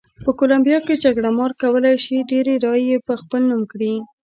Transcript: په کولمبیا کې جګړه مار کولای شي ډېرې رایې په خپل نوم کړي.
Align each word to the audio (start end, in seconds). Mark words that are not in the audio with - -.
په 0.25 0.31
کولمبیا 0.39 0.77
کې 0.85 1.01
جګړه 1.03 1.29
مار 1.37 1.51
کولای 1.61 1.95
شي 2.03 2.17
ډېرې 2.31 2.53
رایې 2.65 2.97
په 3.07 3.13
خپل 3.21 3.41
نوم 3.49 3.61
کړي. 3.71 3.93